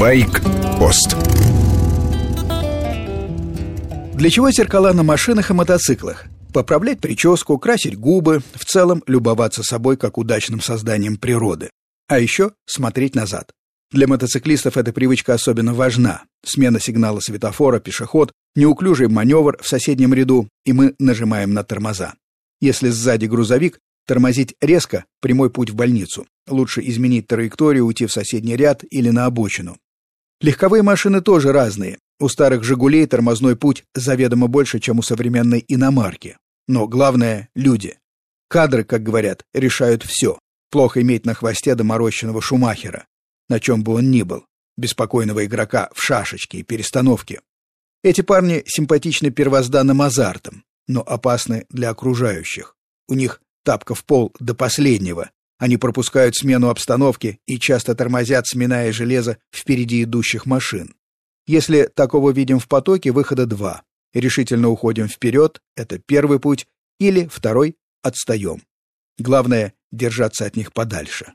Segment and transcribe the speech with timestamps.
[0.00, 1.14] Байк-пост
[4.14, 6.24] Для чего зеркала на машинах и мотоциклах?
[6.54, 11.68] Поправлять прическу, красить губы, в целом любоваться собой как удачным созданием природы.
[12.08, 13.50] А еще смотреть назад.
[13.90, 16.22] Для мотоциклистов эта привычка особенно важна.
[16.42, 22.14] Смена сигнала светофора, пешеход, неуклюжий маневр в соседнем ряду, и мы нажимаем на тормоза.
[22.62, 26.26] Если сзади грузовик, тормозить резко– прямой путь в больницу.
[26.48, 29.76] Лучше изменить траекторию, уйти в соседний ряд или на обочину.
[30.40, 31.98] Легковые машины тоже разные.
[32.18, 36.38] У старых «Жигулей» тормозной путь заведомо больше, чем у современной иномарки.
[36.66, 37.98] Но главное– люди.
[38.48, 40.38] Кадры, как говорят, решают все.
[40.70, 43.06] Плохо иметь на хвосте доморощенного Шумахера,
[43.48, 44.44] на чем бы он ни был,
[44.76, 47.40] беспокойного игрока в шашечке и перестановке.
[48.02, 52.76] Эти парни симпатичны первозданным азартом, но опасны для окружающих.
[53.08, 55.30] У них тапка в пол до последнего.
[55.60, 60.94] Они пропускают смену обстановки и часто тормозят, сминая железо впереди идущих машин.
[61.46, 63.82] Если такого видим в потоке, выхода два.
[64.14, 66.66] Решительно уходим вперед, это первый путь,
[66.98, 68.62] или второй— отстаем.
[69.18, 71.34] Главное— держаться от них подальше.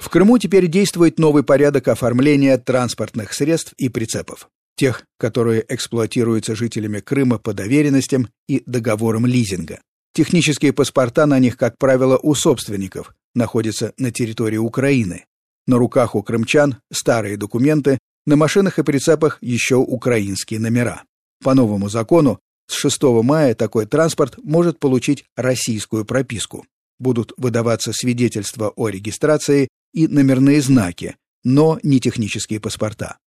[0.00, 4.50] В Крыму теперь действует новый порядок оформления транспортных средств и прицепов.
[4.76, 9.80] Тех, которые эксплуатируются жителями Крыма по доверенностям и договорам лизинга.
[10.12, 15.26] Технические паспорта на них, как правило, у собственников, находятся на территории Украины.
[15.66, 21.04] На руках у крымчан старые документы, на машинах и прицепах еще украинские номера.
[21.42, 26.66] По новому закону с 6 мая такой транспорт может получить российскую прописку.
[26.98, 33.18] Будут выдаваться свидетельства о регистрации и номерные знаки, но не технические паспорта.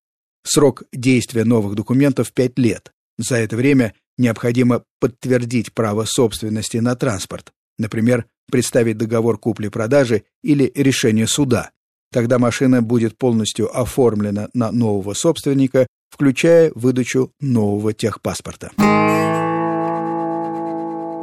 [0.44, 2.92] Срок действия новых документов 5 лет.
[3.17, 11.28] За это время необходимо подтвердить право собственности на транспорт, например, представить договор купли-продажи или решение
[11.28, 11.72] суда,
[12.14, 18.70] Тогда машина будет полностью оформлена на нового собственника, включая выдачу нового техпаспорта.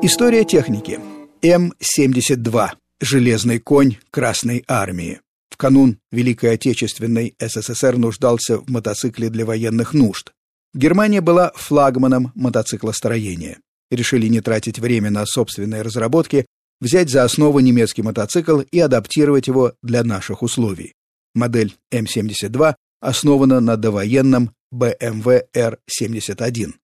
[0.02, 0.98] История техники.
[1.42, 2.70] М-72.
[3.00, 5.20] Железный конь Красной Армии.
[5.48, 10.32] В канун Великой Отечественной СССР нуждался в мотоцикле для военных нужд.
[10.74, 13.58] Германия была флагманом мотоциклостроения.
[13.90, 16.46] Решили не тратить время на собственные разработки,
[16.80, 20.94] взять за основу немецкий мотоцикл и адаптировать его для наших условий.
[21.34, 26.74] Модель М72 основана на довоенном BMW R71.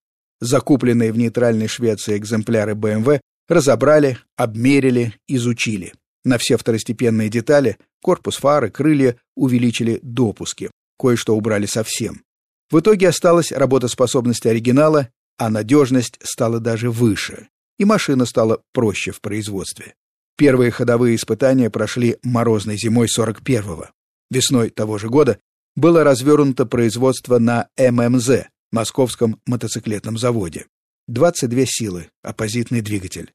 [0.41, 5.93] Закупленные в нейтральной Швеции экземпляры BMW разобрали, обмерили, изучили.
[6.25, 10.69] На все второстепенные детали корпус фары, крылья увеличили допуски,
[10.99, 12.21] кое-что убрали совсем.
[12.69, 17.47] В итоге осталась работоспособность оригинала, а надежность стала даже выше
[17.77, 19.95] и машина стала проще в производстве.
[20.35, 23.89] Первые ходовые испытания прошли морозной зимой 41-го.
[24.29, 25.39] Весной того же года
[25.75, 30.65] было развернуто производство на ММЗ, Московском мотоциклетном заводе.
[31.07, 33.31] 22 силы, оппозитный двигатель.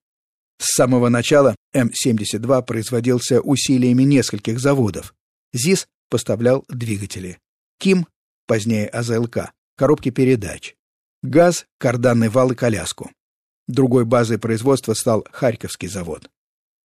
[0.58, 5.14] С самого начала М-72 производился усилиями нескольких заводов.
[5.52, 7.38] ЗИС поставлял двигатели.
[7.78, 8.06] КИМ,
[8.46, 10.74] позднее АЗЛК, коробки передач.
[11.22, 13.10] ГАЗ, карданный вал и коляску.
[13.68, 16.28] Другой базой производства стал Харьковский завод.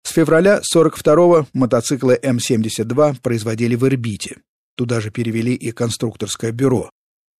[0.03, 4.38] С февраля 42-го мотоциклы М-72 производили в Ирбите.
[4.75, 6.91] Туда же перевели и конструкторское бюро.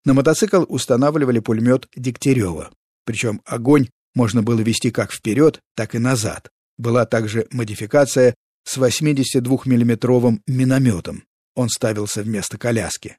[0.06, 2.72] На мотоцикл устанавливали пулемет Дегтярева.
[3.06, 6.50] Причем огонь можно было вести как вперед, так и назад.
[6.77, 11.23] Была также модификация с 82 миллиметровым минометом.
[11.56, 13.17] Он ставился вместо коляски.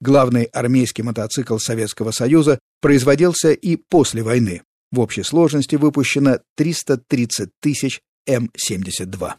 [0.00, 4.62] Главный армейский мотоцикл Советского Союза производился и после войны.
[4.92, 9.32] В общей сложности выпущено 330 тысяч М-72.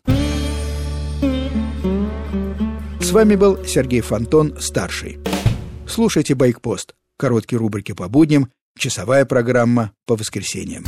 [3.02, 5.20] С вами был Сергей Фонтон, старший.
[5.88, 6.94] Слушайте «Байкпост».
[7.18, 10.84] Короткие рубрики по будням, часовая программа по воскресеньям.